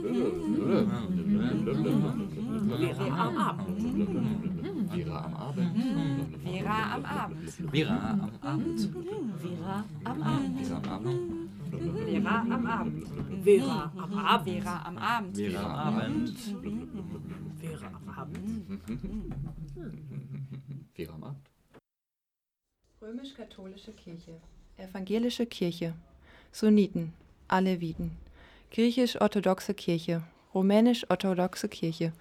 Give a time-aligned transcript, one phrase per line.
[0.00, 0.16] Vera
[3.18, 3.80] am Abend.
[4.92, 5.76] Vera am Abend.
[6.42, 7.40] Vera am Abend.
[7.72, 8.80] Vera am Abend.
[9.42, 10.60] Vera am Abend.
[10.60, 11.40] Vera am Abend.
[11.72, 13.04] Vera am Abend.
[13.44, 14.56] Vera am Abend.
[14.56, 15.36] Vera am Abend.
[15.36, 16.28] Vera am Abend.
[17.60, 18.66] Vera am Abend.
[20.96, 21.46] Vera am Abend.
[23.00, 24.40] Römisch-katholische Kirche,
[24.76, 25.94] evangelische Kirche,
[26.52, 27.14] Sunniten,
[27.48, 28.10] Aleviten,
[28.70, 30.22] griechisch-orthodoxe Kirche,
[30.54, 32.12] rumänisch-orthodoxe Kirche,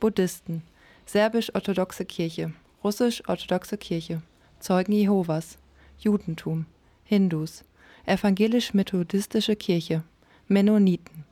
[0.00, 0.62] Buddhisten,
[1.06, 2.52] serbisch-orthodoxe Kirche,
[2.84, 4.22] russisch-orthodoxe Kirche,
[4.60, 5.58] Zeugen Jehovas,
[5.98, 6.66] Judentum,
[7.04, 7.64] Hindus,
[8.06, 10.02] evangelisch-methodistische Kirche,
[10.48, 11.24] Mennoniten,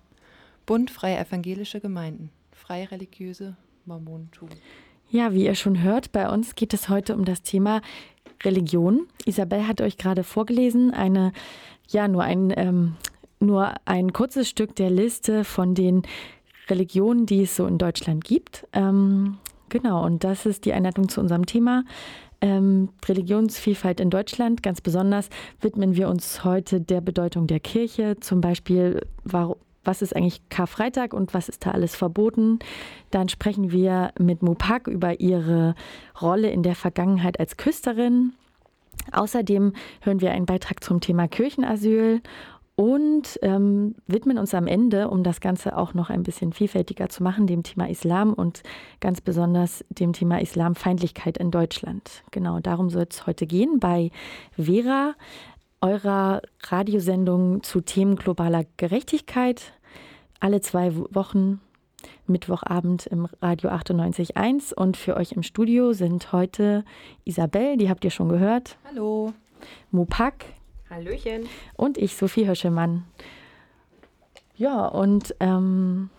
[0.66, 4.48] Bund freie evangelische Gemeinden, freireligiöse Mormonentum.
[5.10, 7.82] Ja, wie ihr schon hört, bei uns geht es heute um das Thema
[8.42, 9.06] Religion.
[9.26, 11.32] Isabel hat euch gerade vorgelesen, eine,
[11.88, 12.96] ja, nur ein, ähm,
[13.44, 16.02] nur ein kurzes Stück der Liste von den
[16.68, 18.66] Religionen, die es so in Deutschland gibt.
[18.72, 21.84] Ähm, genau, und das ist die Einleitung zu unserem Thema.
[22.40, 24.62] Ähm, Religionsvielfalt in Deutschland.
[24.62, 25.28] Ganz besonders
[25.60, 29.56] widmen wir uns heute der Bedeutung der Kirche, zum Beispiel, warum
[29.86, 32.58] was ist eigentlich Karfreitag und was ist da alles verboten.
[33.10, 35.74] Dann sprechen wir mit Mupak über ihre
[36.20, 38.32] Rolle in der Vergangenheit als Küsterin.
[39.12, 42.22] Außerdem hören wir einen Beitrag zum Thema Kirchenasyl
[42.76, 47.22] und ähm, widmen uns am Ende, um das Ganze auch noch ein bisschen vielfältiger zu
[47.22, 48.62] machen, dem Thema Islam und
[49.00, 52.24] ganz besonders dem Thema Islamfeindlichkeit in Deutschland.
[52.32, 54.10] Genau darum soll es heute gehen bei
[54.56, 55.14] Vera
[55.80, 59.74] eurer Radiosendung zu Themen globaler Gerechtigkeit.
[60.40, 61.60] Alle zwei Wochen,
[62.26, 64.74] Mittwochabend im Radio 98.1.
[64.74, 66.84] Und für euch im Studio sind heute
[67.24, 68.78] Isabel, die habt ihr schon gehört.
[68.88, 69.32] Hallo.
[69.90, 70.46] Mopak.
[70.94, 71.48] Hallöchen.
[71.76, 73.04] Und ich, Sophie Höschemann.
[74.56, 76.10] Ja, und ähm,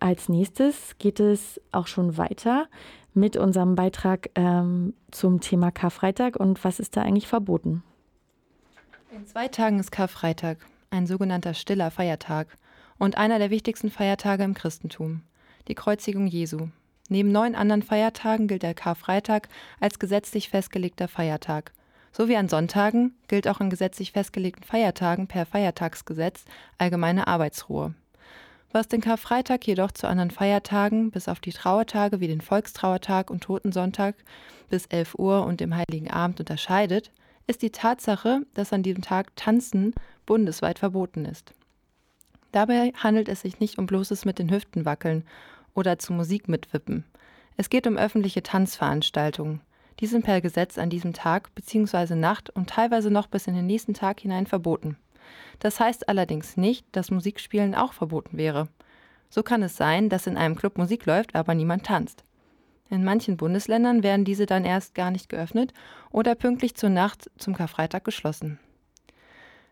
[0.00, 2.66] als nächstes geht es auch schon weiter
[3.14, 7.84] mit unserem Beitrag ähm, zum Thema Karfreitag und was ist da eigentlich verboten.
[9.12, 10.58] In zwei Tagen ist Karfreitag,
[10.90, 12.58] ein sogenannter stiller Feiertag
[12.98, 15.22] und einer der wichtigsten Feiertage im Christentum,
[15.68, 16.68] die Kreuzigung Jesu.
[17.08, 21.72] Neben neun anderen Feiertagen gilt der Karfreitag als gesetzlich festgelegter Feiertag.
[22.16, 26.44] So wie an Sonntagen gilt auch an gesetzlich festgelegten Feiertagen per Feiertagsgesetz
[26.78, 27.92] allgemeine Arbeitsruhe.
[28.70, 33.42] Was den Karfreitag jedoch zu anderen Feiertagen, bis auf die Trauertage wie den Volkstrauertag und
[33.42, 34.14] Totensonntag
[34.70, 37.10] bis 11 Uhr und dem Heiligen Abend unterscheidet,
[37.48, 39.92] ist die Tatsache, dass an diesem Tag Tanzen
[40.24, 41.52] bundesweit verboten ist.
[42.52, 45.24] Dabei handelt es sich nicht um bloßes mit den Hüften wackeln
[45.74, 47.04] oder zu Musik mitwippen.
[47.56, 49.60] Es geht um öffentliche Tanzveranstaltungen.
[50.00, 52.14] Die sind per Gesetz an diesem Tag bzw.
[52.14, 54.96] Nacht und teilweise noch bis in den nächsten Tag hinein verboten.
[55.60, 58.68] Das heißt allerdings nicht, dass Musikspielen auch verboten wäre.
[59.30, 62.24] So kann es sein, dass in einem Club Musik läuft, aber niemand tanzt.
[62.90, 65.72] In manchen Bundesländern werden diese dann erst gar nicht geöffnet
[66.10, 68.58] oder pünktlich zur Nacht zum Karfreitag geschlossen.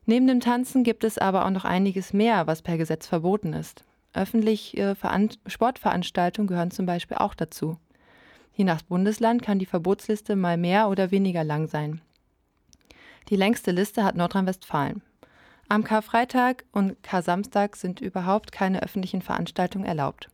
[0.06, 3.84] Neben dem Tanzen gibt es aber auch noch einiges mehr, was per Gesetz verboten ist.
[4.14, 4.96] Öffentliche
[5.46, 7.76] Sportveranstaltungen gehören zum Beispiel auch dazu.
[8.54, 12.00] Je nach Bundesland kann die Verbotsliste mal mehr oder weniger lang sein.
[13.28, 15.02] Die längste Liste hat Nordrhein-Westfalen.
[15.68, 20.28] Am Karfreitag und Kar-Samstag sind überhaupt keine öffentlichen Veranstaltungen erlaubt.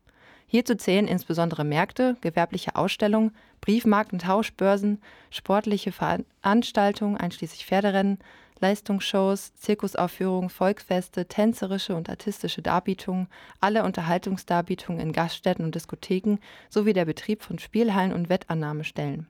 [0.48, 8.18] Hierzu zählen insbesondere Märkte, gewerbliche Ausstellungen, Briefmarkentauschbörsen, sportliche Veranstaltungen einschließlich Pferderennen,
[8.60, 13.28] Leistungsshows, Zirkusaufführungen, Volksfeste, tänzerische und artistische Darbietungen,
[13.60, 16.38] alle Unterhaltungsdarbietungen in Gaststätten und Diskotheken
[16.68, 19.28] sowie der Betrieb von Spielhallen und Wettannahmestellen.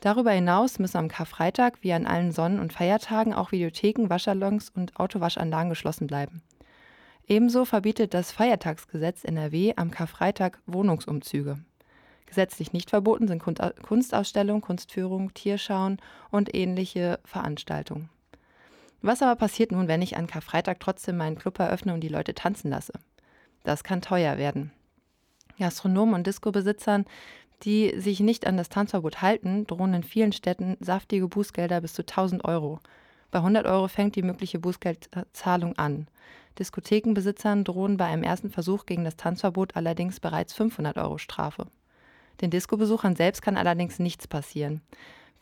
[0.00, 4.98] Darüber hinaus müssen am Karfreitag wie an allen Sonnen- und Feiertagen auch Videotheken, Waschsalons und
[4.98, 6.42] Autowaschanlagen geschlossen bleiben.
[7.28, 11.58] Ebenso verbietet das Feiertagsgesetz NRW am Karfreitag Wohnungsumzüge.
[12.26, 15.98] Gesetzlich nicht verboten sind Kunstausstellungen, Kunstführungen, Tierschauen
[16.30, 18.08] und ähnliche Veranstaltungen.
[19.02, 22.34] Was aber passiert nun, wenn ich an Karfreitag trotzdem meinen Club eröffne und die Leute
[22.34, 22.92] tanzen lasse?
[23.64, 24.70] Das kann teuer werden.
[25.58, 27.04] Gastronomen und Disco-Besitzern,
[27.64, 32.02] die sich nicht an das Tanzverbot halten, drohen in vielen Städten saftige Bußgelder bis zu
[32.02, 32.80] 1000 Euro.
[33.30, 36.06] Bei 100 Euro fängt die mögliche Bußgeldzahlung an.
[36.58, 41.66] Diskothekenbesitzern drohen bei einem ersten Versuch gegen das Tanzverbot allerdings bereits 500 Euro Strafe.
[42.40, 44.82] Den Discobesuchern selbst kann allerdings nichts passieren.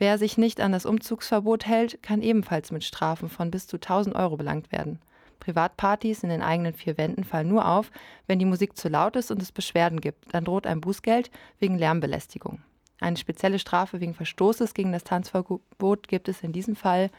[0.00, 4.16] Wer sich nicht an das Umzugsverbot hält, kann ebenfalls mit Strafen von bis zu 1000
[4.16, 4.98] Euro belangt werden.
[5.40, 7.90] Privatpartys in den eigenen vier Wänden fallen nur auf,
[8.26, 10.32] wenn die Musik zu laut ist und es Beschwerden gibt.
[10.32, 12.62] Dann droht ein Bußgeld wegen Lärmbelästigung.
[12.98, 17.10] Eine spezielle Strafe wegen Verstoßes gegen das Tanzverbot gibt es in diesem Fall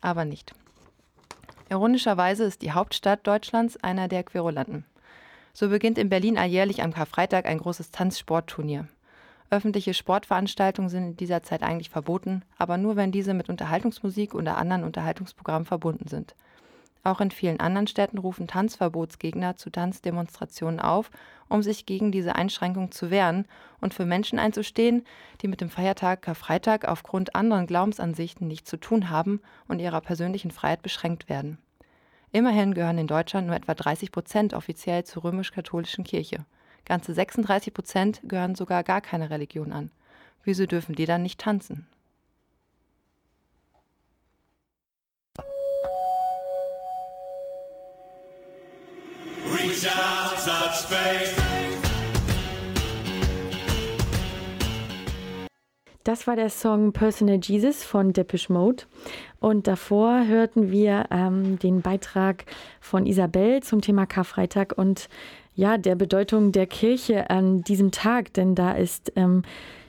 [0.00, 0.54] aber nicht.
[1.70, 4.84] Ironischerweise ist die Hauptstadt Deutschlands einer der Querulanten.
[5.52, 8.86] So beginnt in Berlin alljährlich am Karfreitag ein großes Tanzsportturnier.
[9.52, 14.56] Öffentliche Sportveranstaltungen sind in dieser Zeit eigentlich verboten, aber nur wenn diese mit Unterhaltungsmusik oder
[14.56, 16.34] anderen Unterhaltungsprogrammen verbunden sind.
[17.04, 21.10] Auch in vielen anderen Städten rufen Tanzverbotsgegner zu Tanzdemonstrationen auf,
[21.50, 23.44] um sich gegen diese Einschränkung zu wehren
[23.82, 25.04] und für Menschen einzustehen,
[25.42, 30.50] die mit dem Feiertag Karfreitag aufgrund anderen Glaubensansichten nichts zu tun haben und ihrer persönlichen
[30.50, 31.58] Freiheit beschränkt werden.
[32.30, 36.46] Immerhin gehören in Deutschland nur etwa 30 Prozent offiziell zur römisch-katholischen Kirche.
[36.84, 39.90] Ganze 36 Prozent gehören sogar gar keine Religion an.
[40.44, 41.86] Wieso dürfen die dann nicht tanzen?
[56.04, 58.84] Das war der Song Personal Jesus von Depeche Mode.
[59.38, 62.44] Und davor hörten wir ähm, den Beitrag
[62.80, 65.08] von Isabel zum Thema Karfreitag und
[65.54, 69.42] ja, der Bedeutung der Kirche an diesem Tag, denn da ist ähm,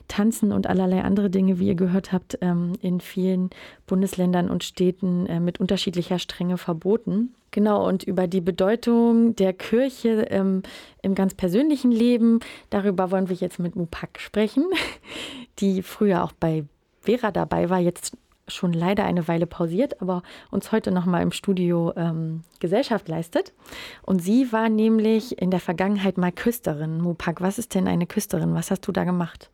[0.07, 3.49] Tanzen und allerlei andere Dinge, wie ihr gehört habt, ähm, in vielen
[3.87, 7.33] Bundesländern und Städten äh, mit unterschiedlicher Strenge verboten.
[7.51, 10.63] Genau, und über die Bedeutung der Kirche ähm,
[11.01, 12.39] im ganz persönlichen Leben,
[12.69, 14.65] darüber wollen wir jetzt mit Mupak sprechen,
[15.59, 16.65] die früher auch bei
[17.01, 18.17] Vera dabei war, jetzt
[18.53, 23.53] schon leider eine Weile pausiert, aber uns heute nochmal im Studio ähm, Gesellschaft leistet.
[24.01, 27.01] Und sie war nämlich in der Vergangenheit mal Küsterin.
[27.01, 28.53] Mupak, was ist denn eine Küsterin?
[28.55, 29.49] Was hast du da gemacht?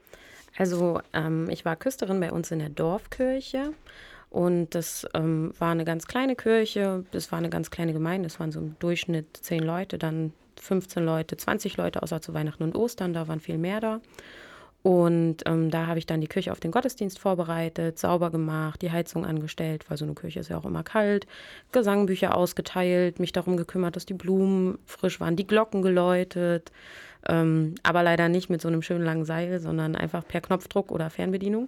[0.57, 3.71] Also ähm, ich war Küsterin bei uns in der Dorfkirche
[4.29, 8.39] und das ähm, war eine ganz kleine Kirche, das war eine ganz kleine Gemeinde, es
[8.39, 12.75] waren so im Durchschnitt zehn Leute, dann 15 Leute, 20 Leute, außer zu Weihnachten und
[12.75, 14.01] Ostern, da waren viel mehr da.
[14.81, 18.91] Und ähm, da habe ich dann die Küche auf den Gottesdienst vorbereitet, sauber gemacht, die
[18.91, 21.27] Heizung angestellt, weil so eine Küche ist ja auch immer kalt,
[21.73, 26.71] Gesangbücher ausgeteilt, mich darum gekümmert, dass die Blumen frisch waren, die Glocken geläutet,
[27.27, 31.09] ähm, aber leider nicht mit so einem schönen langen Seil, sondern einfach per Knopfdruck oder
[31.09, 31.67] Fernbedienung.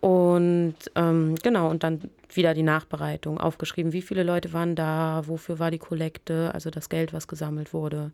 [0.00, 5.60] Und ähm, genau, und dann wieder die Nachbereitung, aufgeschrieben, wie viele Leute waren da, wofür
[5.60, 8.10] war die Kollekte, also das Geld, was gesammelt wurde.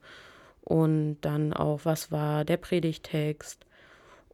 [0.63, 3.67] Und dann auch, was war der Predigtext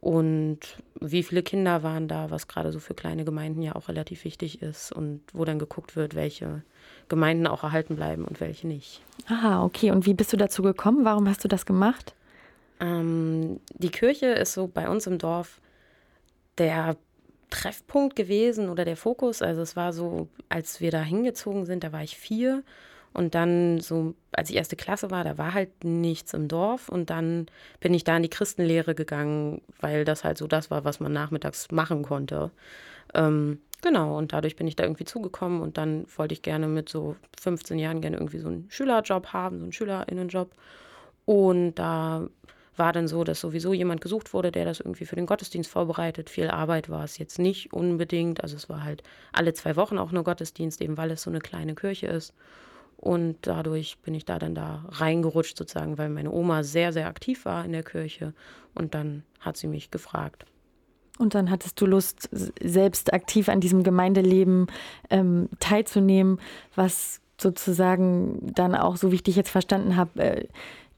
[0.01, 0.59] und
[1.01, 4.61] wie viele Kinder waren da, was gerade so für kleine Gemeinden ja auch relativ wichtig
[4.61, 6.63] ist und wo dann geguckt wird, welche
[7.09, 9.01] Gemeinden auch erhalten bleiben und welche nicht.
[9.27, 9.91] Aha, okay.
[9.91, 11.03] Und wie bist du dazu gekommen?
[11.03, 12.13] Warum hast du das gemacht?
[12.79, 15.59] Ähm, die Kirche ist so bei uns im Dorf
[16.57, 16.95] der
[17.49, 19.41] Treffpunkt gewesen oder der Fokus.
[19.41, 22.63] Also es war so, als wir da hingezogen sind, da war ich vier
[23.13, 26.89] und dann so, als ich erste Klasse war, da war halt nichts im Dorf.
[26.89, 27.47] Und dann
[27.79, 31.11] bin ich da in die Christenlehre gegangen, weil das halt so das war, was man
[31.11, 32.51] nachmittags machen konnte.
[33.15, 35.61] Ähm, genau, und dadurch bin ich da irgendwie zugekommen.
[35.61, 39.57] Und dann wollte ich gerne mit so 15 Jahren gerne irgendwie so einen Schülerjob haben,
[39.57, 40.51] so einen Schülerinnenjob.
[41.25, 42.27] Und da
[42.77, 46.29] war dann so, dass sowieso jemand gesucht wurde, der das irgendwie für den Gottesdienst vorbereitet.
[46.29, 48.41] Viel Arbeit war es jetzt nicht unbedingt.
[48.41, 49.03] Also es war halt
[49.33, 52.33] alle zwei Wochen auch nur Gottesdienst, eben weil es so eine kleine Kirche ist.
[52.99, 57.45] Und dadurch bin ich da dann da reingerutscht sozusagen, weil meine Oma sehr, sehr aktiv
[57.45, 58.33] war in der Kirche.
[58.75, 60.45] Und dann hat sie mich gefragt.
[61.17, 64.67] Und dann hattest du Lust, selbst aktiv an diesem Gemeindeleben
[65.09, 66.39] ähm, teilzunehmen,
[66.75, 70.47] was sozusagen dann auch, so wie ich dich jetzt verstanden habe, äh,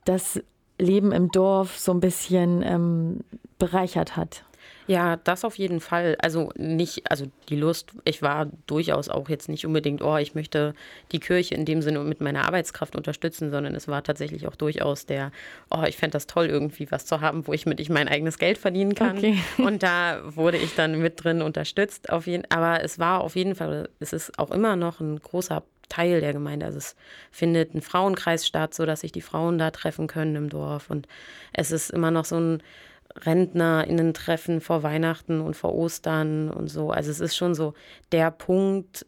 [0.06, 0.42] das
[0.80, 3.20] Leben im Dorf so ein bisschen ähm,
[3.60, 4.44] bereichert hat.
[4.92, 6.18] Ja, das auf jeden Fall.
[6.22, 10.74] Also nicht, also die Lust, ich war durchaus auch jetzt nicht unbedingt, oh, ich möchte
[11.14, 15.06] die Kirche in dem Sinne mit meiner Arbeitskraft unterstützen, sondern es war tatsächlich auch durchaus
[15.06, 15.32] der,
[15.70, 18.38] oh, ich fände das toll, irgendwie was zu haben, wo ich mit ich mein eigenes
[18.38, 19.18] Geld verdienen kann.
[19.18, 19.38] Okay.
[19.60, 22.10] Und da wurde ich dann mit drin unterstützt.
[22.10, 25.64] Auf jeden, aber es war auf jeden Fall, es ist auch immer noch ein großer
[25.88, 26.66] Teil der Gemeinde.
[26.66, 26.98] Also es
[27.32, 30.90] findet ein Frauenkreis statt, sodass sich die Frauen da treffen können im Dorf.
[30.90, 31.08] Und
[31.54, 32.64] es ist immer noch so ein
[33.16, 36.92] RentnerInnen-Treffen vor Weihnachten und vor Ostern und so.
[36.92, 37.74] Also es ist schon so
[38.12, 39.06] der Punkt,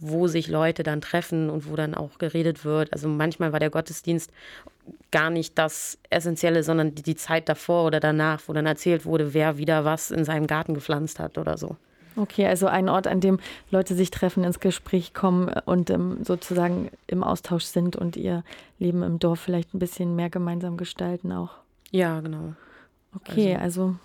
[0.00, 2.92] wo sich Leute dann treffen und wo dann auch geredet wird.
[2.92, 4.30] Also manchmal war der Gottesdienst
[5.10, 9.58] gar nicht das Essentielle, sondern die Zeit davor oder danach, wo dann erzählt wurde, wer
[9.58, 11.76] wieder was in seinem Garten gepflanzt hat oder so.
[12.16, 13.38] Okay, also ein Ort, an dem
[13.70, 18.42] Leute sich treffen, ins Gespräch kommen und ähm, sozusagen im Austausch sind und ihr
[18.78, 21.50] Leben im Dorf vielleicht ein bisschen mehr gemeinsam gestalten auch.
[21.90, 22.54] Ja, genau.
[23.14, 23.96] Okay, also, also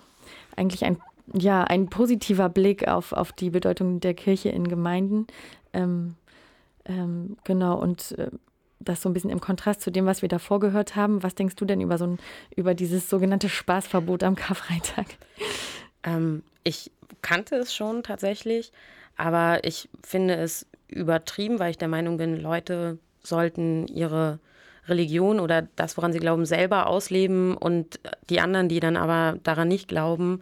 [0.56, 0.98] eigentlich ein,
[1.34, 5.28] ja, ein positiver Blick auf, auf die Bedeutung der Kirche in Gemeinden.
[5.74, 6.16] Ähm,
[6.86, 8.30] ähm, genau, und äh,
[8.80, 11.24] das so ein bisschen im Kontrast zu dem, was wir davor gehört haben.
[11.24, 12.20] Was denkst du denn über so ein,
[12.56, 15.08] über dieses sogenannte Spaßverbot am Karfreitag?
[16.04, 16.92] Ähm, ich
[17.22, 18.72] kannte es schon tatsächlich,
[19.16, 24.40] aber ich finde es übertrieben, weil ich der Meinung bin, Leute sollten ihre
[24.88, 28.00] Religion oder das, woran sie glauben, selber ausleben und
[28.30, 30.42] die anderen, die dann aber daran nicht glauben,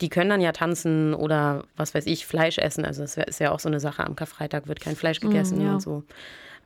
[0.00, 2.84] die können dann ja tanzen oder was weiß ich, Fleisch essen.
[2.84, 4.04] Also das ist ja auch so eine Sache.
[4.04, 5.74] Am Karfreitag wird kein Fleisch gegessen mm, ja.
[5.74, 6.04] und so.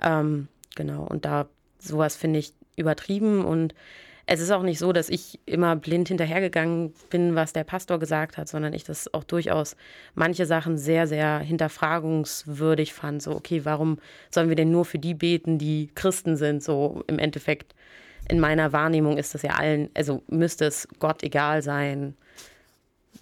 [0.02, 1.04] Ähm, genau.
[1.04, 1.46] Und da
[1.78, 3.74] sowas finde ich übertrieben und
[4.26, 8.36] es ist auch nicht so, dass ich immer blind hinterhergegangen bin, was der Pastor gesagt
[8.36, 9.76] hat, sondern ich das auch durchaus
[10.14, 13.22] manche Sachen sehr, sehr hinterfragungswürdig fand.
[13.22, 13.98] So, okay, warum
[14.30, 16.62] sollen wir denn nur für die beten, die Christen sind?
[16.62, 17.74] So im Endeffekt,
[18.28, 22.14] in meiner Wahrnehmung ist das ja allen, also müsste es Gott egal sein,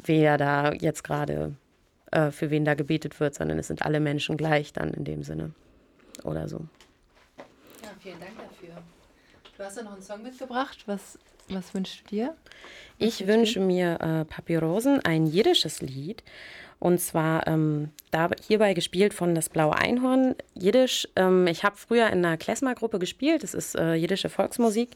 [0.05, 1.55] wer da jetzt gerade,
[2.11, 5.23] äh, für wen da gebetet wird, sondern es sind alle Menschen gleich dann in dem
[5.23, 5.53] Sinne
[6.25, 6.67] oder so.
[7.83, 8.58] Ja, vielen Dank dafür.
[9.59, 10.85] Du hast ja noch einen Song mitgebracht.
[10.87, 12.37] Was, was wünschst du dir?
[13.01, 16.23] Was ich wünsche mir äh, Papyrosen, ein jiddisches Lied.
[16.81, 20.37] Und zwar ähm, da, hierbei gespielt von Das Blaue Einhorn.
[20.55, 23.43] Jiddisch, ähm, ich habe früher in einer Klezmer-Gruppe gespielt.
[23.43, 24.91] Das ist äh, jiddische Volksmusik.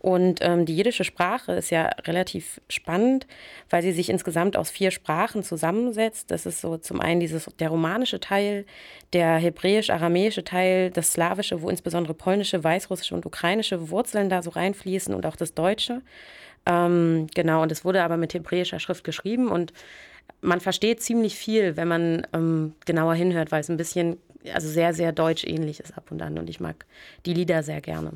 [0.00, 3.26] Und ähm, die jiddische Sprache ist ja relativ spannend,
[3.68, 6.30] weil sie sich insgesamt aus vier Sprachen zusammensetzt.
[6.30, 8.64] Das ist so zum einen dieses, der romanische Teil,
[9.12, 15.14] der hebräisch-aramäische Teil, das slawische, wo insbesondere polnische, weißrussische und ukrainische Wurzeln da so reinfließen
[15.14, 16.00] und auch das Deutsche.
[16.64, 19.74] Ähm, genau, und es wurde aber mit hebräischer Schrift geschrieben und
[20.40, 24.18] man versteht ziemlich viel, wenn man ähm, genauer hinhört, weil es ein bisschen,
[24.52, 26.86] also sehr, sehr deutsch ähnlich ist ab und an und ich mag
[27.26, 28.12] die Lieder sehr gerne.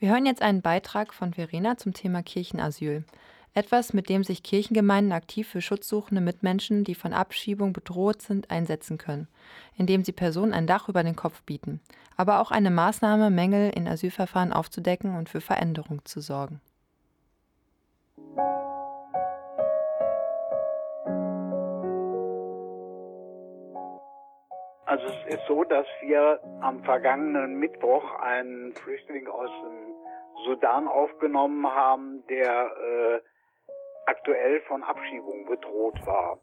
[0.00, 3.02] Wir hören jetzt einen Beitrag von Verena zum Thema Kirchenasyl.
[3.58, 8.98] Etwas, mit dem sich Kirchengemeinden aktiv für schutzsuchende Mitmenschen, die von Abschiebung bedroht sind, einsetzen
[8.98, 9.26] können,
[9.76, 11.80] indem sie Personen ein Dach über den Kopf bieten,
[12.16, 16.60] aber auch eine Maßnahme, Mängel in Asylverfahren aufzudecken und für Veränderung zu sorgen.
[24.86, 31.66] Also es ist so, dass wir am vergangenen Mittwoch einen Flüchtling aus dem Sudan aufgenommen
[31.66, 33.20] haben, der äh,
[34.08, 36.38] aktuell von Abschiebung bedroht war.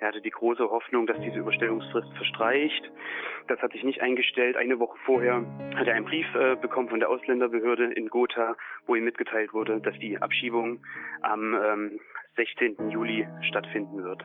[0.00, 2.92] Er hatte die große Hoffnung, dass diese Überstellungsfrist verstreicht.
[3.48, 4.56] Das hat sich nicht eingestellt.
[4.56, 5.44] Eine Woche vorher
[5.74, 8.54] hat er einen Brief äh, bekommen von der Ausländerbehörde in Gotha,
[8.86, 10.84] wo ihm mitgeteilt wurde, dass die Abschiebung
[11.22, 12.00] am ähm,
[12.36, 12.90] 16.
[12.90, 14.22] Juli stattfinden wird.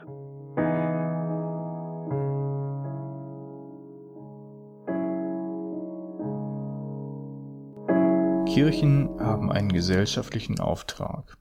[8.53, 11.37] Kirchen haben einen gesellschaftlichen Auftrag,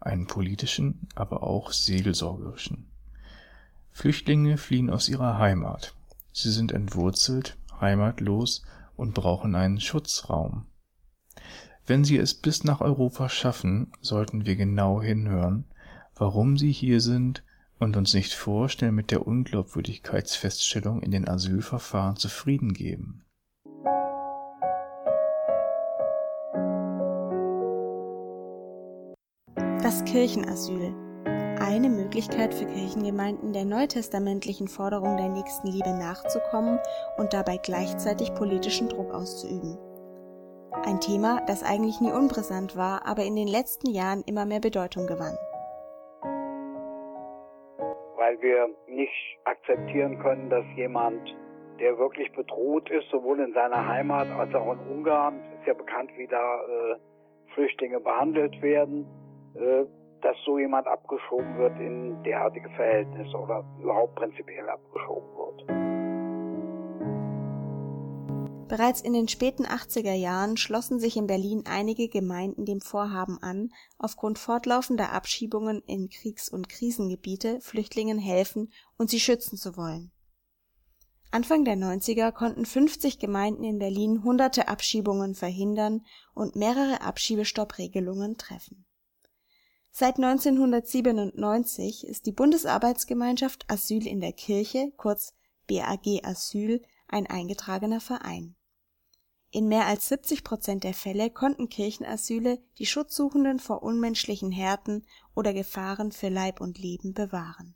[0.00, 2.90] einen politischen, aber auch seelsorgerischen.
[3.90, 5.94] Flüchtlinge fliehen aus ihrer Heimat.
[6.32, 8.62] Sie sind entwurzelt, heimatlos
[8.96, 10.66] und brauchen einen Schutzraum.
[11.86, 15.64] Wenn sie es bis nach Europa schaffen, sollten wir genau hinhören,
[16.14, 17.42] warum sie hier sind
[17.78, 23.24] und uns nicht vorstellen mit der Unglaubwürdigkeitsfeststellung in den Asylverfahren zufrieden geben.
[30.10, 30.92] Kirchenasyl.
[31.60, 36.80] Eine Möglichkeit für Kirchengemeinden, der neutestamentlichen Forderung der Nächstenliebe nachzukommen
[37.16, 39.78] und dabei gleichzeitig politischen Druck auszuüben.
[40.84, 45.06] Ein Thema, das eigentlich nie unbrisant war, aber in den letzten Jahren immer mehr Bedeutung
[45.06, 45.38] gewann.
[48.16, 51.22] Weil wir nicht akzeptieren können, dass jemand,
[51.78, 56.10] der wirklich bedroht ist, sowohl in seiner Heimat als auch in Ungarn, ist ja bekannt,
[56.16, 56.96] wie da äh,
[57.54, 59.06] Flüchtlinge behandelt werden,
[59.54, 59.84] äh,
[60.22, 65.90] dass so jemand abgeschoben wird in derartige Verhältnisse oder überhaupt prinzipiell abgeschoben wird.
[68.68, 73.70] Bereits in den späten 80er Jahren schlossen sich in Berlin einige Gemeinden dem Vorhaben an,
[73.98, 80.12] aufgrund fortlaufender Abschiebungen in Kriegs- und Krisengebiete Flüchtlingen helfen und sie schützen zu wollen.
[81.32, 88.86] Anfang der 90er konnten 50 Gemeinden in Berlin hunderte Abschiebungen verhindern und mehrere Abschiebestoppregelungen treffen
[89.92, 95.34] Seit 1997 ist die Bundesarbeitsgemeinschaft Asyl in der Kirche kurz
[95.68, 98.54] BAG Asyl ein eingetragener Verein.
[99.52, 105.04] In mehr als 70 Prozent der Fälle konnten Kirchenasyle die Schutzsuchenden vor unmenschlichen Härten
[105.34, 107.74] oder Gefahren für Leib und Leben bewahren.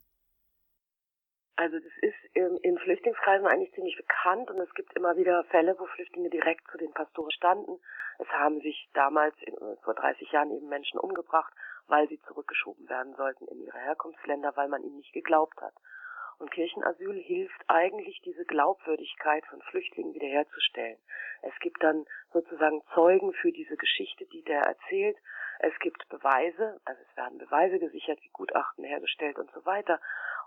[1.56, 5.87] Also das ist in Flüchtlingskreisen eigentlich ziemlich bekannt und es gibt immer wieder Fälle, wo
[5.87, 7.78] Flüchtlinge direkt zu den Pastoren standen.
[8.18, 9.35] Es haben sich damals
[9.83, 11.52] vor 30 Jahren eben Menschen umgebracht
[11.86, 15.74] weil sie zurückgeschoben werden sollten in ihre Herkunftsländer, weil man ihnen nicht geglaubt hat.
[16.38, 20.98] Und Kirchenasyl hilft eigentlich, diese Glaubwürdigkeit von Flüchtlingen wiederherzustellen.
[21.42, 25.16] Es gibt dann sozusagen Zeugen für diese Geschichte, die der erzählt.
[25.60, 30.00] Es gibt Beweise, also es werden Beweise gesichert, wie Gutachten hergestellt und so weiter,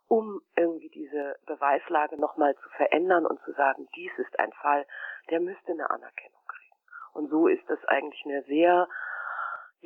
[0.08, 4.86] um irgendwie diese Beweislage nochmal zu verändern und zu sagen, dies ist ein Fall,
[5.30, 6.76] der müsste eine Anerkennung kriegen.
[7.14, 8.88] Und so ist das eigentlich eine sehr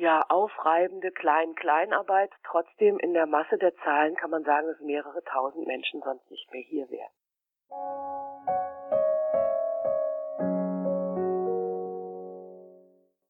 [0.02, 2.32] ja, aufreibende Klein-Kleinarbeit.
[2.42, 6.52] Trotzdem in der Masse der Zahlen kann man sagen, dass mehrere tausend Menschen sonst nicht
[6.52, 7.12] mehr hier wären.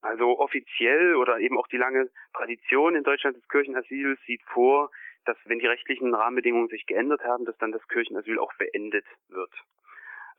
[0.01, 4.91] Also offiziell oder eben auch die lange Tradition in Deutschland des Kirchenasyls sieht vor,
[5.27, 9.53] dass wenn die rechtlichen Rahmenbedingungen sich geändert haben, dass dann das Kirchenasyl auch beendet wird.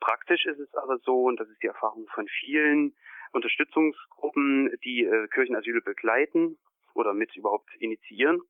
[0.03, 2.93] Praktisch ist es aber so, und das ist die Erfahrung von vielen
[3.31, 6.57] Unterstützungsgruppen, die äh, Kirchenasyle begleiten
[6.93, 8.41] oder mit überhaupt initiieren,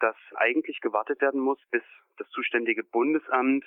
[0.00, 1.82] dass eigentlich gewartet werden muss, bis
[2.18, 3.64] das zuständige Bundesamt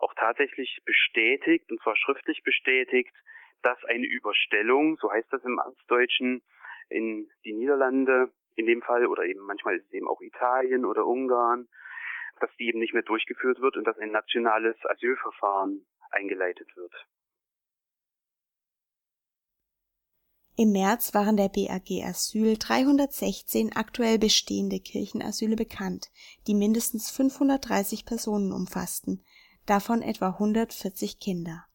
[0.00, 3.14] auch tatsächlich bestätigt, und zwar schriftlich bestätigt,
[3.62, 6.42] dass eine Überstellung, so heißt das im Amtsdeutschen,
[6.90, 11.06] in die Niederlande in dem Fall oder eben manchmal ist es eben auch Italien oder
[11.06, 11.68] Ungarn,
[12.38, 16.92] dass die eben nicht mehr durchgeführt wird und dass ein nationales Asylverfahren eingeleitet wird.
[20.58, 26.10] Im März waren der BAG Asyl 316 aktuell bestehende Kirchenasyle bekannt,
[26.46, 29.22] die mindestens 530 Personen umfassten,
[29.66, 31.66] davon etwa 140 Kinder.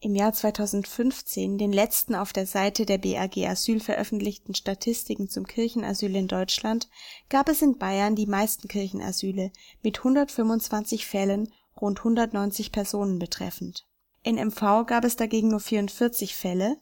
[0.00, 6.14] Im Jahr 2015, den letzten auf der Seite der BAG Asyl veröffentlichten Statistiken zum Kirchenasyl
[6.14, 6.90] in Deutschland,
[7.30, 9.50] gab es in Bayern die meisten Kirchenasyle
[9.82, 13.86] mit 125 Fällen rund 190 Personen betreffend.
[14.22, 16.76] In MV gab es dagegen nur 44 Fälle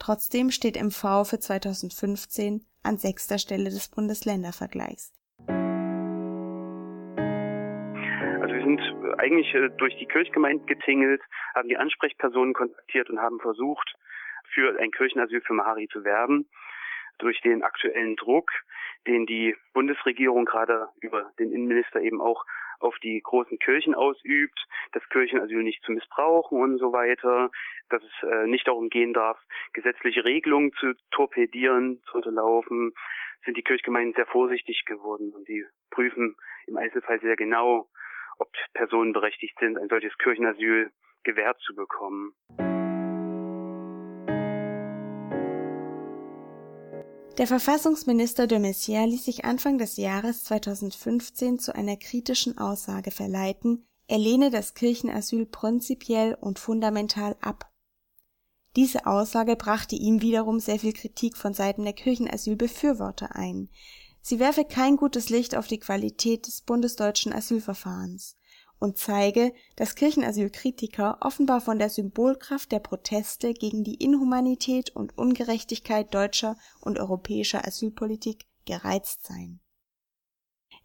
[0.00, 5.12] Trotzdem steht MV für 2015 an sechster Stelle des Bundesländervergleichs.
[8.40, 8.80] Also wir sind
[9.18, 11.20] eigentlich äh, durch die Kirchgemeinden getingelt,
[11.54, 13.94] haben die Ansprechpersonen kontaktiert und haben versucht,
[14.54, 16.48] für ein Kirchenasyl für Mahari zu werben.
[17.18, 18.50] Durch den aktuellen Druck,
[19.06, 22.46] den die Bundesregierung gerade über den Innenminister eben auch
[22.80, 24.58] auf die großen Kirchen ausübt,
[24.92, 27.50] das Kirchenasyl nicht zu missbrauchen und so weiter,
[27.88, 29.38] dass es äh, nicht darum gehen darf,
[29.72, 32.92] gesetzliche Regelungen zu torpedieren, zu unterlaufen,
[33.44, 37.88] sind die Kirchgemeinden sehr vorsichtig geworden und sie prüfen im Einzelfall sehr genau,
[38.38, 40.90] ob Personen berechtigt sind, ein solches Kirchenasyl
[41.22, 42.34] gewährt zu bekommen.
[47.40, 53.86] Der Verfassungsminister de Maizière ließ sich Anfang des Jahres 2015 zu einer kritischen Aussage verleiten,
[54.08, 57.70] er lehne das Kirchenasyl prinzipiell und fundamental ab.
[58.76, 63.70] Diese Aussage brachte ihm wiederum sehr viel Kritik von Seiten der Kirchenasylbefürworter ein.
[64.20, 68.36] Sie werfe kein gutes Licht auf die Qualität des bundesdeutschen Asylverfahrens
[68.80, 76.12] und zeige, dass Kirchenasylkritiker offenbar von der Symbolkraft der Proteste gegen die Inhumanität und Ungerechtigkeit
[76.12, 79.60] deutscher und europäischer Asylpolitik gereizt seien.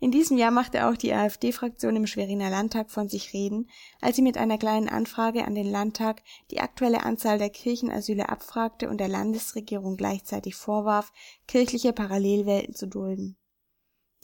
[0.01, 3.69] In diesem Jahr machte auch die AfD-Fraktion im Schweriner Landtag von sich reden,
[4.01, 8.89] als sie mit einer kleinen Anfrage an den Landtag die aktuelle Anzahl der Kirchenasyle abfragte
[8.89, 11.13] und der Landesregierung gleichzeitig vorwarf,
[11.47, 13.37] kirchliche Parallelwelten zu dulden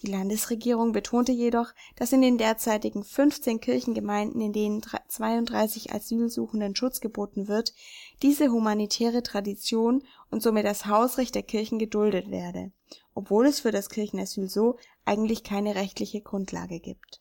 [0.01, 7.01] die Landesregierung betonte jedoch, dass in den derzeitigen 15 Kirchengemeinden, in denen 32 Asylsuchenden Schutz
[7.01, 7.73] geboten wird,
[8.21, 12.71] diese humanitäre Tradition und somit das Hausrecht der Kirchen geduldet werde,
[13.13, 17.20] obwohl es für das Kirchenasyl so eigentlich keine rechtliche Grundlage gibt.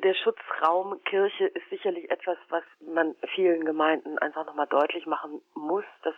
[0.00, 5.84] Der Schutzraum Kirche ist sicherlich etwas, was man vielen Gemeinden einfach nochmal deutlich machen muss,
[6.02, 6.14] dass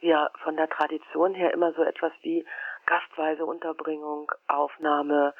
[0.00, 2.44] wir von der Tradition her immer so etwas wie
[2.86, 5.34] gastweise Unterbringung, Aufnahme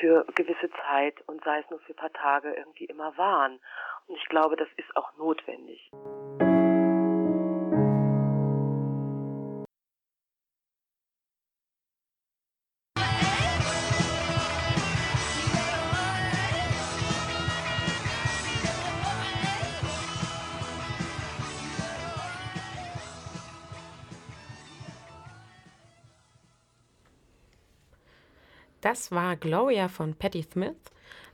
[0.00, 3.58] für gewisse Zeit und sei es nur für ein paar Tage irgendwie immer waren.
[4.06, 5.90] Und ich glaube, das ist auch notwendig.
[28.82, 30.76] Das war Gloria von Patti Smith,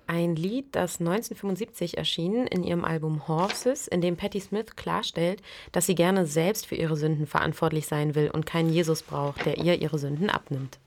[0.06, 5.84] ein Lied, das 1975 erschien in ihrem Album Horses, in dem Patti Smith klarstellt, dass
[5.84, 9.80] sie gerne selbst für ihre Sünden verantwortlich sein will und keinen Jesus braucht, der ihr
[9.80, 10.78] ihre Sünden abnimmt.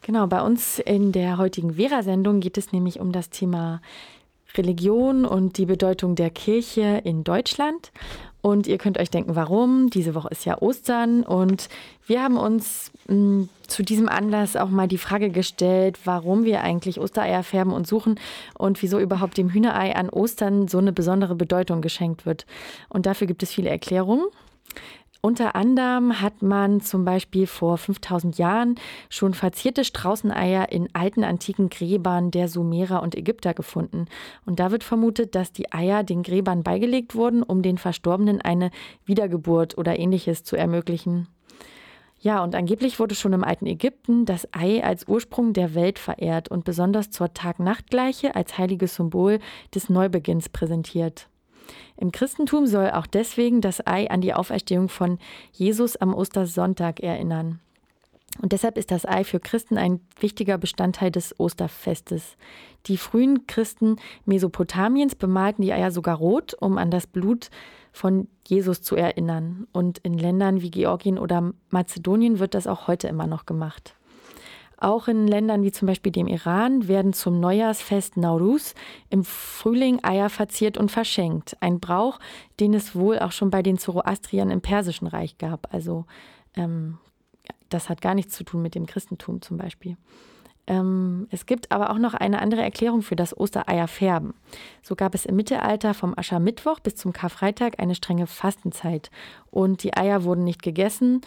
[0.00, 3.82] Genau, bei uns in der heutigen Vera-Sendung geht es nämlich um das Thema
[4.56, 7.92] Religion und die Bedeutung der Kirche in Deutschland.
[8.42, 9.90] Und ihr könnt euch denken, warum?
[9.90, 11.68] Diese Woche ist ja Ostern und
[12.06, 16.62] wir haben uns mh, hm, zu diesem Anlass auch mal die Frage gestellt, warum wir
[16.62, 18.18] eigentlich Ostereier färben und suchen
[18.56, 22.46] und wieso überhaupt dem Hühnerei an Ostern so eine besondere Bedeutung geschenkt wird.
[22.88, 24.24] Und dafür gibt es viele Erklärungen.
[25.22, 28.76] Unter anderem hat man zum Beispiel vor 5000 Jahren
[29.10, 34.06] schon verzierte Straußeneier in alten antiken Gräbern der Sumerer und Ägypter gefunden.
[34.46, 38.70] Und da wird vermutet, dass die Eier den Gräbern beigelegt wurden, um den Verstorbenen eine
[39.04, 41.28] Wiedergeburt oder ähnliches zu ermöglichen.
[42.22, 46.50] Ja, und angeblich wurde schon im alten Ägypten das Ei als Ursprung der Welt verehrt
[46.50, 49.38] und besonders zur Tag-Nacht-Gleiche als heiliges Symbol
[49.74, 51.28] des Neubeginns präsentiert.
[51.96, 55.18] Im Christentum soll auch deswegen das Ei an die Auferstehung von
[55.52, 57.60] Jesus am Ostersonntag erinnern.
[58.40, 62.36] Und deshalb ist das Ei für Christen ein wichtiger Bestandteil des Osterfestes.
[62.86, 67.50] Die frühen Christen Mesopotamiens bemalten die Eier sogar rot, um an das Blut
[67.92, 69.66] von Jesus zu erinnern.
[69.72, 73.94] Und in Ländern wie Georgien oder Mazedonien wird das auch heute immer noch gemacht.
[74.80, 78.74] Auch in Ländern wie zum Beispiel dem Iran werden zum Neujahrsfest Nauruz
[79.10, 81.56] im Frühling Eier verziert und verschenkt.
[81.60, 82.18] Ein Brauch,
[82.58, 85.72] den es wohl auch schon bei den Zoroastriern im Persischen Reich gab.
[85.74, 86.06] Also
[86.56, 86.96] ähm,
[87.68, 89.98] das hat gar nichts zu tun mit dem Christentum zum Beispiel.
[90.66, 94.34] Ähm, es gibt aber auch noch eine andere Erklärung für das Ostereierfärben.
[94.82, 99.10] So gab es im Mittelalter vom Aschermittwoch bis zum Karfreitag eine strenge Fastenzeit.
[99.50, 101.22] Und die Eier wurden nicht gegessen,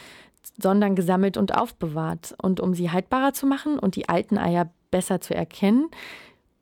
[0.61, 2.35] sondern gesammelt und aufbewahrt.
[2.41, 5.89] Und um sie haltbarer zu machen und die alten Eier besser zu erkennen,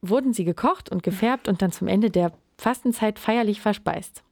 [0.02, 4.24] wurden sie gekocht und gefärbt und dann zum Ende der Fastenzeit feierlich verspeist.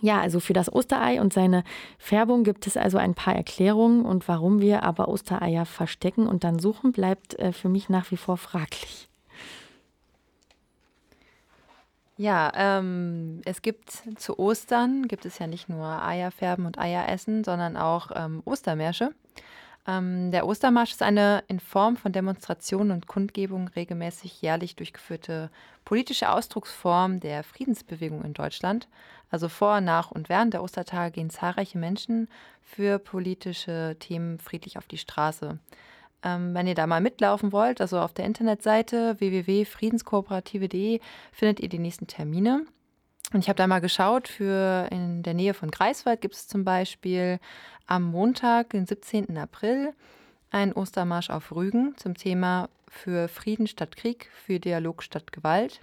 [0.00, 1.62] Ja, also für das Osterei und seine
[1.98, 6.58] Färbung gibt es also ein paar Erklärungen und warum wir aber Ostereier verstecken und dann
[6.58, 9.08] suchen, bleibt äh, für mich nach wie vor fraglich.
[12.16, 17.76] Ja, ähm, es gibt zu Ostern, gibt es ja nicht nur Eierfärben und Eieressen, sondern
[17.76, 19.12] auch ähm, Ostermärsche.
[19.86, 25.50] Ähm, der Ostermarsch ist eine in Form von Demonstrationen und Kundgebungen regelmäßig jährlich durchgeführte
[25.84, 28.88] politische Ausdrucksform der Friedensbewegung in Deutschland.
[29.30, 32.28] Also vor, nach und während der Ostertage gehen zahlreiche Menschen
[32.62, 35.58] für politische Themen friedlich auf die Straße.
[36.24, 41.00] Ähm, wenn ihr da mal mitlaufen wollt, also auf der Internetseite www.friedenskooperative.de
[41.32, 42.64] findet ihr die nächsten Termine.
[43.32, 46.64] Und ich habe da mal geschaut, für in der Nähe von Greifswald gibt es zum
[46.64, 47.38] Beispiel
[47.86, 49.36] am Montag, den 17.
[49.36, 49.92] April,
[50.50, 55.80] einen Ostermarsch auf Rügen zum Thema für Frieden statt Krieg, für Dialog statt Gewalt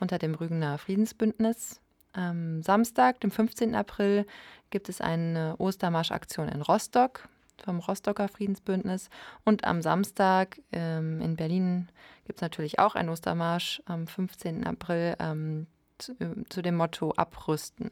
[0.00, 1.80] unter dem Rügener Friedensbündnis.
[2.12, 3.74] Am Samstag, dem 15.
[3.74, 4.26] April,
[4.70, 7.28] gibt es eine Ostermarschaktion in Rostock
[7.62, 9.10] vom Rostocker Friedensbündnis.
[9.44, 11.88] Und am Samstag ähm, in Berlin
[12.24, 14.66] gibt es natürlich auch einen Ostermarsch am 15.
[14.66, 15.66] April ähm,
[15.98, 17.90] zu, äh, zu dem Motto Abrüsten.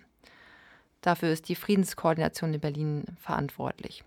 [1.00, 4.04] Dafür ist die Friedenskoordination in Berlin verantwortlich.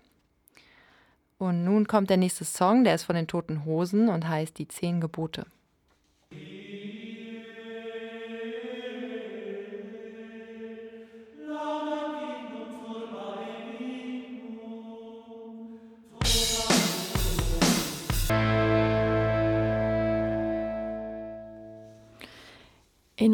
[1.38, 4.68] Und nun kommt der nächste Song, der ist von den Toten Hosen und heißt Die
[4.68, 5.46] Zehn Gebote.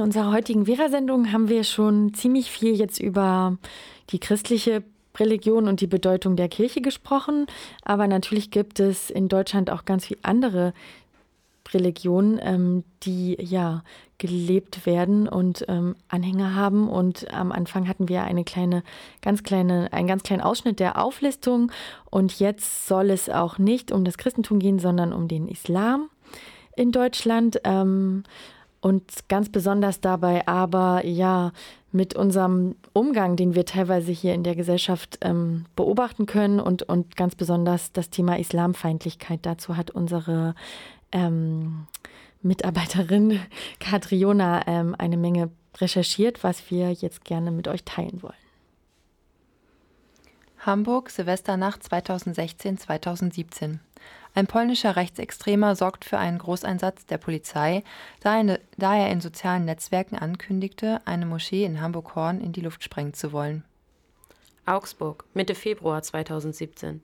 [0.00, 3.58] In unserer heutigen Vera-Sendung haben wir schon ziemlich viel jetzt über
[4.08, 4.82] die christliche
[5.18, 7.44] Religion und die Bedeutung der Kirche gesprochen.
[7.82, 10.72] Aber natürlich gibt es in Deutschland auch ganz viele andere
[11.74, 13.84] Religionen, ähm, die ja
[14.16, 16.88] gelebt werden und ähm, Anhänger haben.
[16.88, 18.82] Und am Anfang hatten wir eine kleine,
[19.20, 21.70] ganz kleine, einen ganz kleinen Ausschnitt der Auflistung.
[22.08, 26.08] Und jetzt soll es auch nicht um das Christentum gehen, sondern um den Islam
[26.74, 27.60] in Deutschland.
[27.64, 28.24] Ähm,
[28.80, 31.52] und ganz besonders dabei aber, ja,
[31.92, 37.16] mit unserem Umgang, den wir teilweise hier in der Gesellschaft ähm, beobachten können und, und
[37.16, 39.40] ganz besonders das Thema Islamfeindlichkeit.
[39.42, 40.54] Dazu hat unsere
[41.12, 41.86] ähm,
[42.42, 43.40] Mitarbeiterin
[43.80, 48.34] Katriona ähm, eine Menge recherchiert, was wir jetzt gerne mit euch teilen wollen.
[50.60, 53.78] Hamburg, Silvesternacht 2016-2017.
[54.34, 57.82] Ein polnischer Rechtsextremer sorgt für einen Großeinsatz der Polizei,
[58.20, 63.32] da er in sozialen Netzwerken ankündigte, eine Moschee in Hamburg-Horn in die Luft sprengen zu
[63.32, 63.64] wollen.
[64.66, 67.02] Augsburg, Mitte Februar 2017.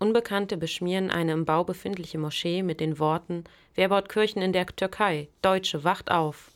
[0.00, 3.44] Unbekannte beschmieren eine im Bau befindliche Moschee mit den Worten
[3.76, 5.28] Wer baut Kirchen in der Türkei?
[5.42, 6.50] Deutsche, wacht auf.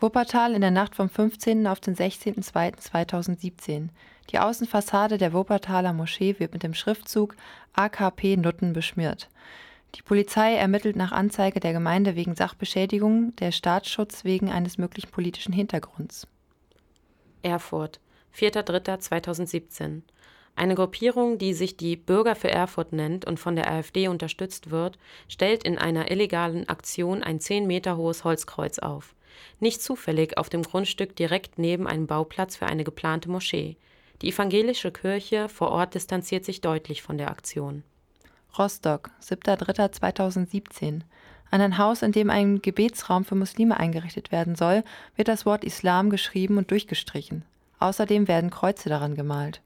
[0.00, 1.66] Wuppertal in der Nacht vom 15.
[1.66, 3.88] auf den 16.02.2017.
[4.30, 7.34] Die Außenfassade der Wuppertaler Moschee wird mit dem Schriftzug
[7.72, 9.28] AKP Nutten beschmiert.
[9.96, 15.52] Die Polizei ermittelt nach Anzeige der Gemeinde wegen Sachbeschädigung, der Staatsschutz wegen eines möglichen politischen
[15.52, 16.28] Hintergrunds.
[17.42, 17.98] Erfurt,
[18.36, 20.02] 4.3.2017.
[20.54, 24.96] Eine Gruppierung, die sich die Bürger für Erfurt nennt und von der AfD unterstützt wird,
[25.26, 29.16] stellt in einer illegalen Aktion ein 10 Meter hohes Holzkreuz auf.
[29.60, 33.76] Nicht zufällig auf dem Grundstück direkt neben einem Bauplatz für eine geplante Moschee.
[34.22, 37.84] Die evangelische Kirche vor Ort distanziert sich deutlich von der Aktion.
[38.58, 41.02] Rostock, 7.3.2017.
[41.50, 44.84] An ein Haus, in dem ein Gebetsraum für Muslime eingerichtet werden soll,
[45.16, 47.44] wird das Wort Islam geschrieben und durchgestrichen.
[47.78, 49.62] Außerdem werden Kreuze daran gemalt.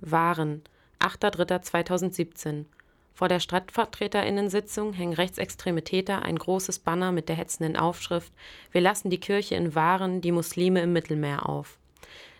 [0.00, 0.62] Waren,
[1.00, 2.64] 8.3.2017.
[3.14, 8.32] Vor der Stadtvertreterinnensitzung hängen rechtsextreme Täter ein großes Banner mit der hetzenden Aufschrift
[8.72, 11.78] Wir lassen die Kirche in Waren, die Muslime im Mittelmeer auf.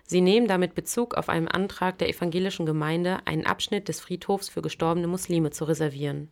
[0.04, 4.62] Sie nehmen damit Bezug auf einen Antrag der evangelischen Gemeinde, einen Abschnitt des Friedhofs für
[4.62, 6.28] gestorbene Muslime zu reservieren.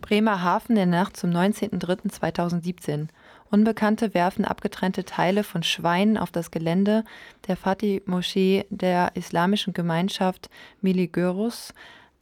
[0.00, 3.08] Bremerhaven in der Nacht zum 19.03.2017.
[3.50, 7.04] Unbekannte werfen abgetrennte Teile von Schweinen auf das Gelände
[7.46, 10.48] der Fatih-Moschee der islamischen Gemeinschaft
[10.80, 11.74] Miligörus.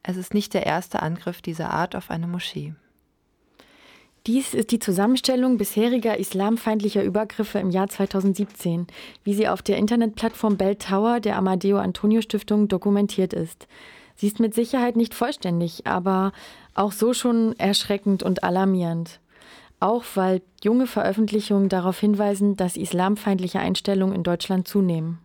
[0.09, 2.75] Es ist nicht der erste Angriff dieser Art auf eine Moschee.
[4.27, 8.87] Dies ist die Zusammenstellung bisheriger islamfeindlicher Übergriffe im Jahr 2017,
[9.25, 13.67] wie sie auf der Internetplattform Bell Tower der Amadeo Antonio Stiftung dokumentiert ist.
[14.15, 16.33] Sie ist mit Sicherheit nicht vollständig, aber
[16.75, 19.21] auch so schon erschreckend und alarmierend.
[19.79, 25.19] Auch weil junge Veröffentlichungen darauf hinweisen, dass islamfeindliche Einstellungen in Deutschland zunehmen.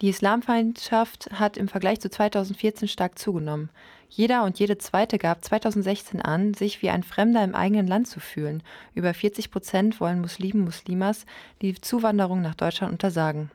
[0.00, 3.68] Die Islamfeindschaft hat im Vergleich zu 2014 stark zugenommen.
[4.08, 8.20] Jeder und jede Zweite gab 2016 an, sich wie ein Fremder im eigenen Land zu
[8.20, 8.62] fühlen.
[8.94, 11.26] Über 40 Prozent wollen Muslimen Muslimas
[11.62, 13.50] die Zuwanderung nach Deutschland untersagen.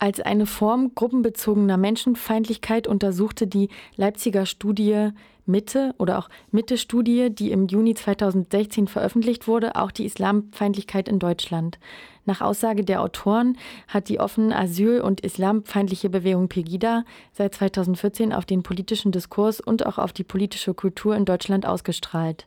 [0.00, 5.10] Als eine Form gruppenbezogener Menschenfeindlichkeit untersuchte die Leipziger Studie
[5.46, 11.78] Mitte oder auch Mitte-Studie, die im Juni 2016 veröffentlicht wurde, auch die Islamfeindlichkeit in Deutschland.
[12.26, 13.58] Nach Aussage der Autoren
[13.88, 19.84] hat die offene Asyl- und islamfeindliche Bewegung Pegida seit 2014 auf den politischen Diskurs und
[19.86, 22.46] auch auf die politische Kultur in Deutschland ausgestrahlt.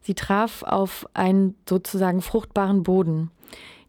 [0.00, 3.30] Sie traf auf einen sozusagen fruchtbaren Boden.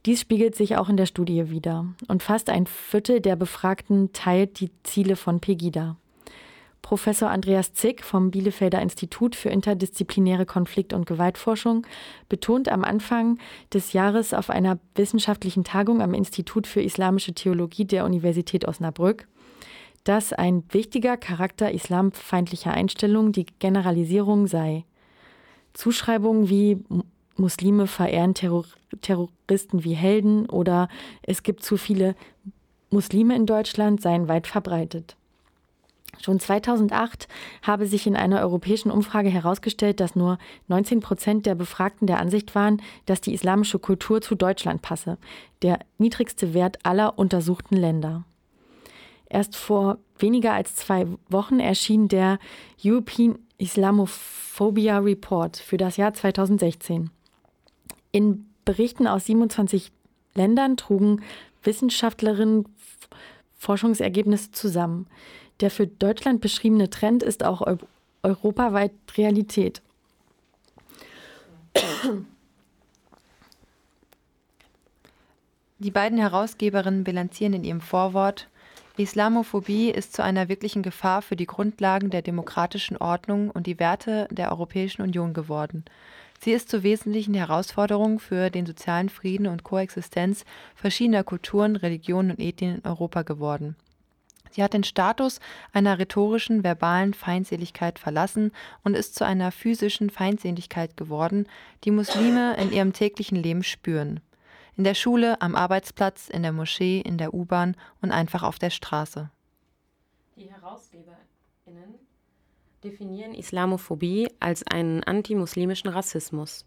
[0.05, 1.85] Dies spiegelt sich auch in der Studie wider.
[2.07, 5.97] Und fast ein Viertel der Befragten teilt die Ziele von Pegida.
[6.81, 11.85] Professor Andreas Zick vom Bielefelder Institut für interdisziplinäre Konflikt- und Gewaltforschung
[12.29, 13.37] betont am Anfang
[13.73, 19.27] des Jahres auf einer wissenschaftlichen Tagung am Institut für Islamische Theologie der Universität Osnabrück,
[20.03, 24.85] dass ein wichtiger Charakter islamfeindlicher Einstellungen die Generalisierung sei.
[25.73, 26.83] Zuschreibungen wie
[27.35, 28.65] Muslime verehren Terror
[29.01, 30.89] Terroristen wie Helden oder
[31.21, 32.15] es gibt zu viele
[32.89, 35.15] Muslime in Deutschland seien weit verbreitet.
[36.21, 37.27] Schon 2008
[37.61, 42.55] habe sich in einer europäischen Umfrage herausgestellt, dass nur 19 Prozent der Befragten der Ansicht
[42.55, 45.17] waren, dass die islamische Kultur zu Deutschland passe,
[45.61, 48.25] der niedrigste Wert aller untersuchten Länder.
[49.29, 52.39] Erst vor weniger als zwei Wochen erschien der
[52.83, 57.11] European Islamophobia Report für das Jahr 2016.
[58.11, 59.91] In Berichten aus 27
[60.33, 61.21] Ländern trugen
[61.63, 62.65] Wissenschaftlerinnen
[63.57, 65.07] Forschungsergebnisse zusammen.
[65.59, 67.77] Der für Deutschland beschriebene Trend ist auch eu
[68.21, 69.81] europaweit Realität.
[75.79, 78.49] Die beiden Herausgeberinnen bilanzieren in ihrem Vorwort,
[78.97, 84.27] Islamophobie ist zu einer wirklichen Gefahr für die Grundlagen der demokratischen Ordnung und die Werte
[84.29, 85.85] der Europäischen Union geworden.
[86.41, 90.43] Sie ist zur wesentlichen Herausforderung für den sozialen Frieden und Koexistenz
[90.75, 93.77] verschiedener Kulturen, Religionen und Ethnien in Europa geworden.
[94.51, 95.39] Sie hat den Status
[95.73, 98.51] einer rhetorischen, verbalen Feindseligkeit verlassen
[98.83, 101.47] und ist zu einer physischen Feindseligkeit geworden,
[101.83, 104.19] die Muslime in ihrem täglichen Leben spüren.
[104.75, 108.69] In der Schule, am Arbeitsplatz, in der Moschee, in der U-Bahn und einfach auf der
[108.69, 109.29] Straße.
[110.37, 111.95] Die HerausgeberInnen
[112.83, 116.65] definieren Islamophobie als einen antimuslimischen Rassismus.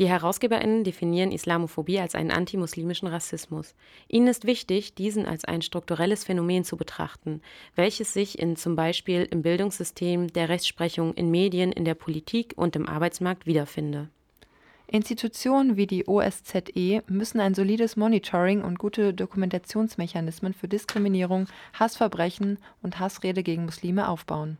[0.00, 3.74] Die HerausgeberInnen definieren Islamophobie als einen antimuslimischen Rassismus.
[4.08, 7.42] Ihnen ist wichtig, diesen als ein strukturelles Phänomen zu betrachten,
[7.74, 12.76] welches sich in zum Beispiel im Bildungssystem, der Rechtsprechung, in Medien, in der Politik und
[12.76, 14.08] im Arbeitsmarkt wiederfinde.
[14.86, 23.00] Institutionen wie die OSZE müssen ein solides Monitoring und gute Dokumentationsmechanismen für Diskriminierung, Hassverbrechen und
[23.00, 24.56] Hassrede gegen Muslime aufbauen.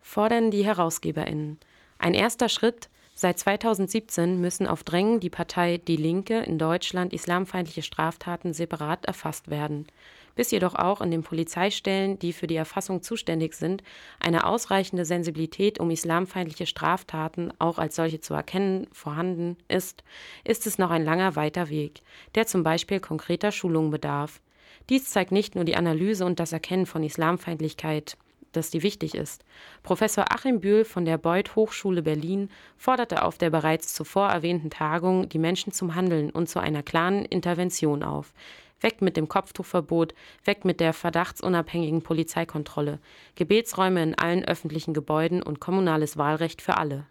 [0.00, 1.58] Fordern die HerausgeberInnen.
[1.98, 7.80] Ein erster Schritt Seit 2017 müssen auf Drängen die Partei Die Linke in Deutschland islamfeindliche
[7.80, 9.86] Straftaten separat erfasst werden.
[10.34, 13.82] Bis jedoch auch in den Polizeistellen, die für die Erfassung zuständig sind,
[14.20, 20.04] eine ausreichende Sensibilität um islamfeindliche Straftaten auch als solche zu erkennen vorhanden ist,
[20.44, 22.02] ist es noch ein langer weiter Weg,
[22.34, 24.42] der zum Beispiel konkreter Schulungen bedarf.
[24.90, 28.18] Dies zeigt nicht nur die Analyse und das Erkennen von Islamfeindlichkeit
[28.56, 29.44] dass die wichtig ist.
[29.82, 35.28] Professor Achim Bühl von der Beuth Hochschule Berlin forderte auf der bereits zuvor erwähnten Tagung
[35.28, 38.32] die Menschen zum Handeln und zu einer klaren Intervention auf.
[38.80, 40.14] Weg mit dem Kopftuchverbot,
[40.44, 42.98] weg mit der verdachtsunabhängigen Polizeikontrolle,
[43.34, 47.06] Gebetsräume in allen öffentlichen Gebäuden und kommunales Wahlrecht für alle.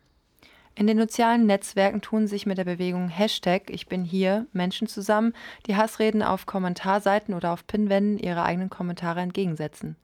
[0.77, 5.33] In den sozialen Netzwerken tun sich mit der Bewegung Hashtag Ich bin hier Menschen zusammen,
[5.67, 9.95] die Hassreden auf Kommentarseiten oder auf Pinwänden ihre eigenen Kommentare entgegensetzen.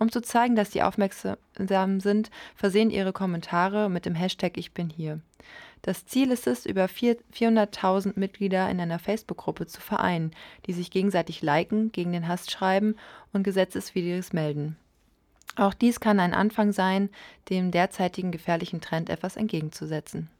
[0.00, 4.88] Um zu zeigen, dass sie aufmerksam sind, versehen ihre Kommentare mit dem Hashtag Ich bin
[4.88, 5.20] hier.
[5.82, 10.32] Das Ziel ist es, über 400.000 Mitglieder in einer Facebook-Gruppe zu vereinen,
[10.66, 12.96] die sich gegenseitig liken, gegen den Hass schreiben
[13.34, 14.76] und Gesetzeswidriges melden.
[15.56, 17.10] Auch dies kann ein Anfang sein,
[17.50, 20.30] dem derzeitigen gefährlichen Trend etwas entgegenzusetzen.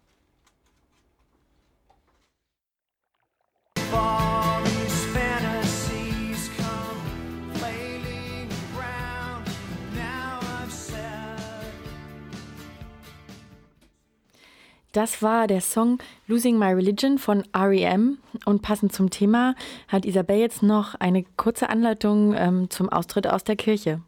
[14.92, 18.18] Das war der Song Losing My Religion von REM.
[18.44, 19.55] Und passend zum Thema
[19.87, 24.00] hat Isabel jetzt noch eine kurze Anleitung ähm, zum Austritt aus der Kirche.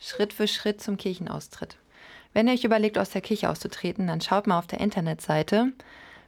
[0.00, 1.76] Schritt für Schritt zum Kirchenaustritt.
[2.32, 5.74] Wenn ihr euch überlegt, aus der Kirche auszutreten, dann schaut mal auf der Internetseite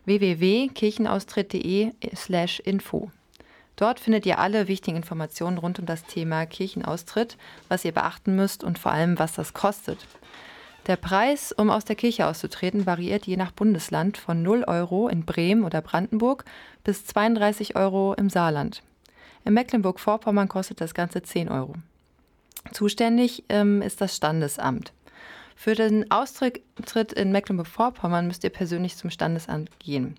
[0.05, 3.11] www.kirchenaustritt.de/slash info.
[3.77, 8.63] Dort findet ihr alle wichtigen Informationen rund um das Thema Kirchenaustritt, was ihr beachten müsst
[8.63, 10.07] und vor allem, was das kostet.
[10.87, 15.25] Der Preis, um aus der Kirche auszutreten, variiert je nach Bundesland von 0 Euro in
[15.25, 16.45] Bremen oder Brandenburg
[16.85, 18.83] bis 32 Euro im Saarland.
[19.47, 21.75] In Mecklenburg-Vorpommern kostet das Ganze 10 Euro.
[22.73, 24.93] Zuständig ähm, ist das Standesamt.
[25.57, 26.61] Für den Austritt
[27.15, 30.17] in Mecklenburg-Vorpommern müsst ihr persönlich zum Standesamt gehen.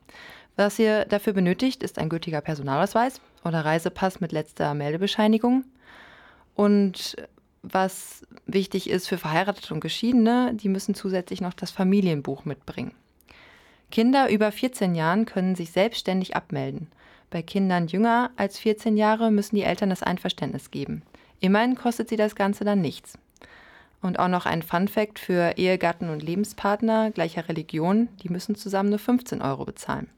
[0.56, 5.66] Was ihr dafür benötigt, ist ein gültiger Personalausweis oder Reisepass mit letzter Meldebescheinigung.
[6.56, 7.18] Und
[7.72, 12.94] was wichtig ist für Verheiratete und Geschiedene, die müssen zusätzlich noch das Familienbuch mitbringen.
[13.92, 16.88] Kinder über 14 Jahren können sich selbstständig abmelden.
[17.30, 21.04] Bei Kindern jünger als 14 Jahre müssen die Eltern das Einverständnis geben.
[21.40, 23.18] Immerhin kostet sie das Ganze dann nichts.
[24.02, 28.90] Und auch noch ein Fun Fact für Ehegatten und Lebenspartner gleicher Religion, die müssen zusammen
[28.90, 30.10] nur 15 Euro bezahlen.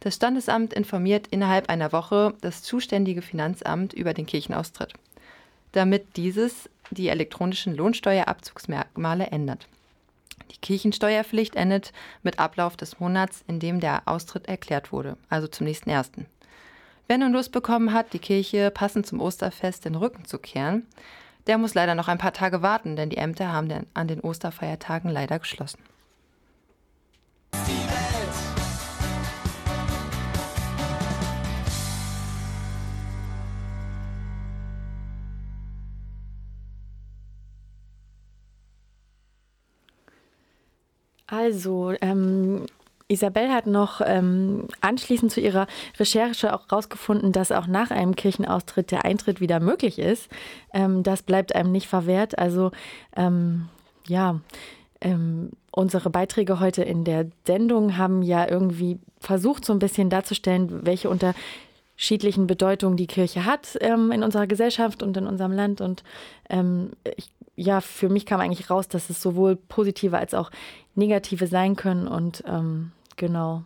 [0.00, 4.94] Das Standesamt informiert innerhalb einer Woche das zuständige Finanzamt über den Kirchenaustritt
[5.76, 9.66] damit dieses die elektronischen Lohnsteuerabzugsmerkmale ändert.
[10.50, 15.66] Die Kirchensteuerpflicht endet mit Ablauf des Monats, in dem der Austritt erklärt wurde, also zum
[15.66, 16.26] nächsten ersten.
[17.06, 20.86] Wer nun Lust bekommen hat, die Kirche passend zum Osterfest den Rücken zu kehren,
[21.46, 25.10] der muss leider noch ein paar Tage warten, denn die Ämter haben an den Osterfeiertagen
[25.10, 25.80] leider geschlossen.
[41.34, 42.66] Also, ähm,
[43.08, 45.66] Isabel hat noch ähm, anschließend zu ihrer
[45.98, 50.28] Recherche auch herausgefunden, dass auch nach einem Kirchenaustritt der Eintritt wieder möglich ist.
[50.72, 52.38] Ähm, das bleibt einem nicht verwehrt.
[52.38, 52.70] Also
[53.16, 53.68] ähm,
[54.06, 54.40] ja,
[55.00, 60.86] ähm, unsere Beiträge heute in der Sendung haben ja irgendwie versucht, so ein bisschen darzustellen,
[60.86, 65.82] welche unterschiedlichen Bedeutungen die Kirche hat ähm, in unserer Gesellschaft und in unserem Land.
[65.82, 66.04] Und
[66.48, 70.50] ähm, ich ja, für mich kam eigentlich raus, dass es sowohl positive als auch
[70.94, 73.64] negative sein können und ähm, genau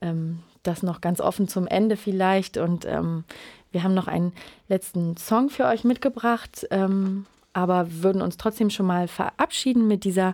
[0.00, 2.56] ähm, das noch ganz offen zum Ende vielleicht.
[2.56, 3.24] Und ähm,
[3.72, 4.32] wir haben noch einen
[4.68, 10.32] letzten Song für euch mitgebracht, ähm, aber würden uns trotzdem schon mal verabschieden mit dieser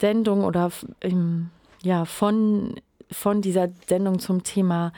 [0.00, 0.70] Sendung oder
[1.82, 2.74] ja, von,
[3.10, 4.92] von dieser Sendung zum Thema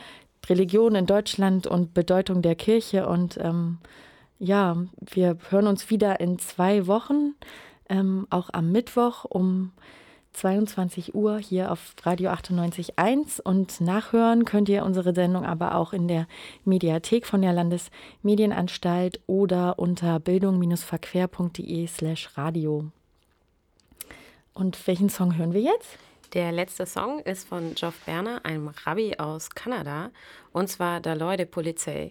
[0.48, 3.78] Religion in Deutschland und Bedeutung der Kirche und ähm,
[4.42, 7.34] ja, wir hören uns wieder in zwei Wochen,
[7.88, 9.70] ähm, auch am Mittwoch um
[10.32, 16.08] 22 Uhr hier auf Radio 98.1 und nachhören könnt ihr unsere Sendung aber auch in
[16.08, 16.26] der
[16.64, 22.86] Mediathek von der Landesmedienanstalt oder unter bildung-verquer.de slash radio.
[24.54, 25.98] Und welchen Song hören wir jetzt?
[26.34, 30.10] Der letzte Song ist von Geoff Berner, einem Rabbi aus Kanada,
[30.52, 32.10] und zwar Da Leute Polizei.